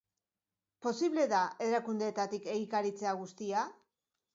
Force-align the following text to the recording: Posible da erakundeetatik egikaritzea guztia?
Posible 0.85 1.27
da 1.35 1.43
erakundeetatik 1.67 2.51
egikaritzea 2.59 3.17
guztia? 3.25 3.73